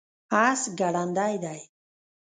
[0.45, 1.61] اس ګړندی دی